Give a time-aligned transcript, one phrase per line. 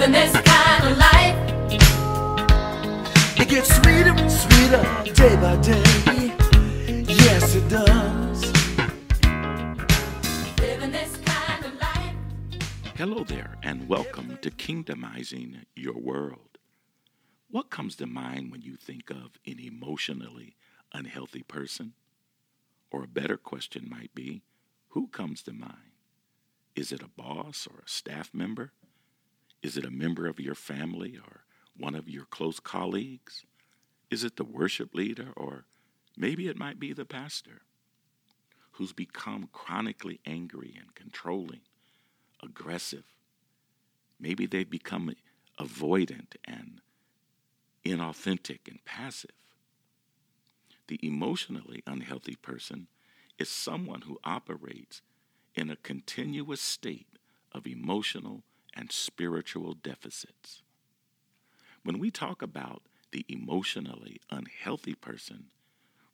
[0.00, 1.36] living this kind of life.
[3.38, 4.82] It gets sweeter and sweeter
[5.12, 6.32] day by day.
[7.06, 8.46] Yes, it does.
[10.58, 12.14] Living this kind of life.
[12.96, 16.56] Hello there, and welcome to Kingdomizing Your World.
[17.50, 20.56] What comes to mind when you think of an emotionally
[20.94, 21.92] unhealthy person?
[22.90, 24.40] Or a better question might be
[24.88, 25.92] who comes to mind?
[26.74, 28.72] Is it a boss or a staff member?
[29.62, 31.44] Is it a member of your family or
[31.76, 33.44] one of your close colleagues?
[34.10, 35.66] Is it the worship leader or
[36.16, 37.62] maybe it might be the pastor
[38.72, 41.60] who's become chronically angry and controlling,
[42.42, 43.04] aggressive?
[44.18, 45.14] Maybe they've become
[45.58, 46.80] avoidant and
[47.84, 49.30] inauthentic and passive.
[50.88, 52.88] The emotionally unhealthy person
[53.38, 55.02] is someone who operates
[55.54, 57.06] in a continuous state
[57.52, 58.42] of emotional
[58.76, 60.62] and spiritual deficits.
[61.82, 62.82] When we talk about
[63.12, 65.46] the emotionally unhealthy person,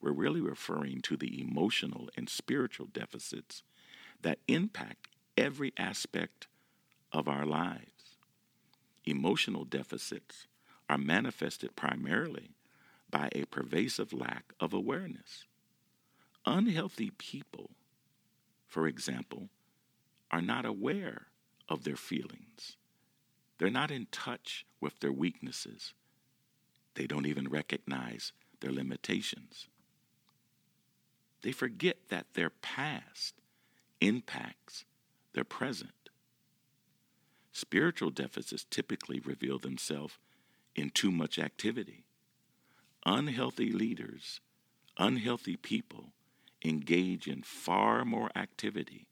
[0.00, 3.62] we're really referring to the emotional and spiritual deficits
[4.22, 6.46] that impact every aspect
[7.12, 8.18] of our lives.
[9.04, 10.46] Emotional deficits
[10.88, 12.50] are manifested primarily
[13.10, 15.44] by a pervasive lack of awareness.
[16.44, 17.70] Unhealthy people,
[18.66, 19.48] for example,
[20.30, 21.26] are not aware
[21.68, 22.76] of their feelings.
[23.58, 25.94] They're not in touch with their weaknesses.
[26.94, 29.68] They don't even recognize their limitations.
[31.42, 33.34] They forget that their past
[34.00, 34.84] impacts
[35.32, 35.90] their present.
[37.52, 40.18] Spiritual deficits typically reveal themselves
[40.74, 42.04] in too much activity.
[43.06, 44.40] Unhealthy leaders,
[44.98, 46.12] unhealthy people
[46.64, 49.06] engage in far more activity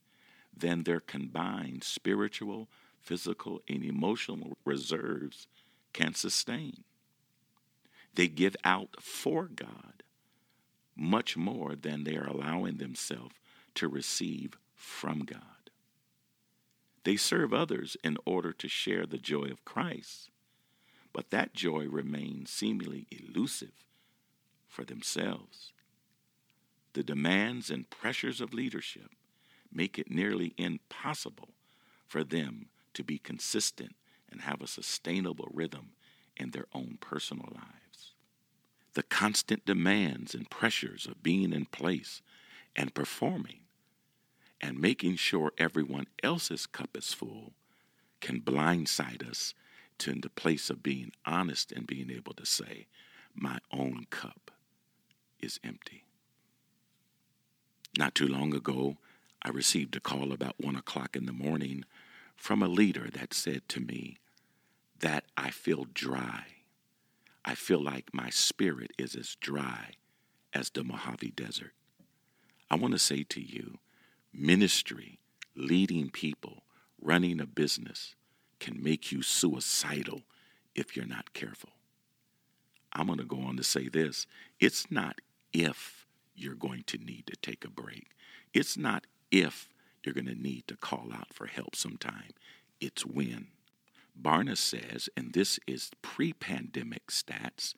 [0.57, 2.69] than their combined spiritual,
[3.01, 5.47] physical, and emotional reserves
[5.93, 6.85] can sustain.
[8.15, 10.03] They give out for God
[10.97, 13.35] much more than they are allowing themselves
[13.75, 15.41] to receive from God.
[17.03, 20.31] They serve others in order to share the joy of Christ,
[21.13, 23.85] but that joy remains seemingly elusive
[24.69, 25.73] for themselves.
[26.95, 29.11] The demands and pressures of leadership
[29.75, 31.51] make it nearly impossible
[32.07, 33.95] for them to be consistent
[34.31, 35.91] and have a sustainable rhythm
[36.37, 38.13] in their own personal lives.
[38.95, 42.23] The constant demands and pressures of being in place
[42.77, 43.61] and performing
[44.61, 47.53] and making sure everyone else's cup is full
[48.21, 49.55] can blindside us
[49.99, 52.87] to the place of being honest and being able to say,
[53.35, 54.51] My own cup
[55.41, 56.05] is empty.
[57.99, 58.97] Not too long ago,
[59.45, 61.85] I received a call about one o'clock in the morning
[62.35, 64.19] from a leader that said to me
[65.01, 66.45] that I feel dry.
[67.45, 69.97] I feel like my spirit is as dry
[70.55, 71.73] as the Mojave Desert.
[72.71, 73.79] I want to say to you
[74.33, 75.19] ministry,
[75.55, 76.63] leading people,
[77.01, 78.15] running a business
[78.61, 80.23] can make you suicidal
[80.75, 81.71] if you're not careful.
[82.93, 84.27] I'm going to go on to say this
[84.59, 85.21] it's not
[85.53, 88.11] if you're going to need to take a break,
[88.55, 89.69] it's not if
[90.05, 92.31] you're going to need to call out for help sometime,
[92.81, 93.49] it's when.
[94.21, 97.75] Barna says, and this is pre pandemic stats,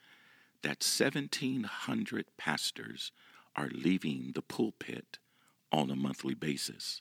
[0.60, 3.10] that 1,700 pastors
[3.54, 5.18] are leaving the pulpit
[5.72, 7.00] on a monthly basis.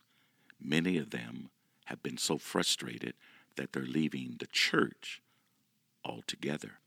[0.61, 1.49] Many of them
[1.85, 3.13] have been so frustrated
[3.57, 5.21] that they're leaving the church
[6.05, 6.79] altogether.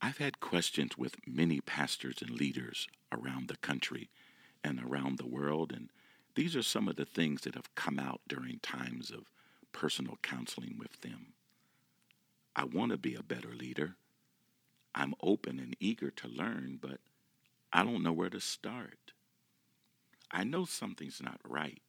[0.00, 4.08] I've had questions with many pastors and leaders around the country
[4.64, 5.90] and around the world, and
[6.34, 9.30] these are some of the things that have come out during times of
[9.72, 11.34] personal counseling with them.
[12.54, 13.96] I want to be a better leader.
[14.94, 17.00] I'm open and eager to learn, but
[17.72, 19.12] I don't know where to start.
[20.30, 21.80] I know something's not right.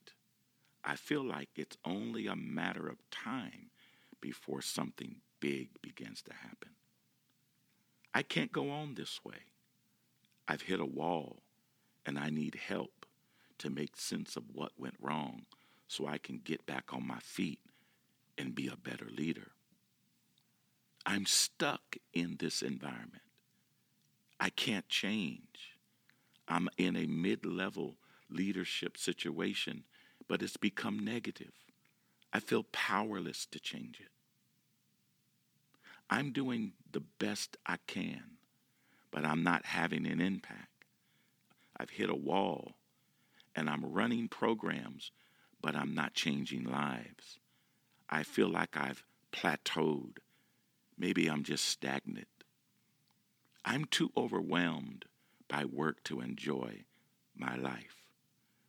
[0.83, 3.71] I feel like it's only a matter of time
[4.19, 6.71] before something big begins to happen.
[8.13, 9.47] I can't go on this way.
[10.47, 11.39] I've hit a wall
[12.05, 13.02] and I need help
[13.63, 15.43] to make sense of what went wrong
[15.87, 17.59] so I can get back on my feet
[18.37, 19.51] and be a better leader.
[21.05, 23.23] I'm stuck in this environment.
[24.37, 25.77] I can't change.
[26.45, 27.95] I'm in a mid level
[28.29, 29.85] leadership situation,
[30.27, 31.53] but it's become negative.
[32.33, 34.09] I feel powerless to change it.
[36.09, 38.23] I'm doing the best I can,
[39.09, 40.67] but I'm not having an impact.
[41.77, 42.73] I've hit a wall
[43.55, 45.11] and I'm running programs,
[45.61, 47.39] but I'm not changing lives.
[48.09, 50.17] I feel like I've plateaued.
[50.97, 52.27] Maybe I'm just stagnant.
[53.65, 55.05] I'm too overwhelmed
[55.47, 56.83] by work to enjoy
[57.35, 58.03] my life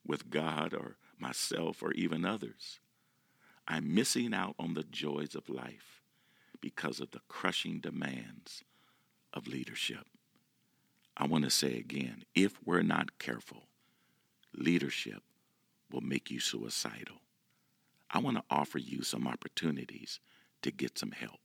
[0.06, 2.80] with God or myself or even others.
[3.66, 6.02] I'm missing out on the joys of life
[6.60, 8.62] because of the crushing demands
[9.32, 10.06] of leadership.
[11.16, 13.68] I want to say again if we're not careful,
[14.56, 15.22] leadership
[15.90, 17.16] will make you suicidal.
[18.10, 20.20] I want to offer you some opportunities
[20.62, 21.40] to get some help.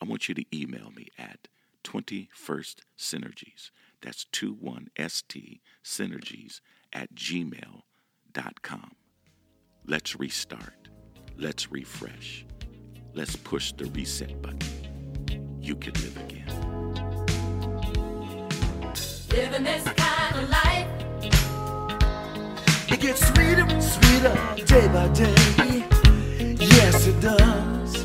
[0.00, 1.48] I want you to email me at
[1.84, 3.70] 21st Synergies.
[4.00, 6.60] That's 21st Synergies
[6.92, 8.90] at gmail.com.
[9.86, 10.88] Let's restart.
[11.36, 12.46] Let's refresh.
[13.14, 15.58] Let's push the reset button.
[15.60, 16.48] You can live again.
[19.30, 20.71] Living this kind of life.
[23.02, 24.32] Gets sweeter, sweeter
[24.64, 25.34] day by day.
[26.60, 28.01] Yes, it does.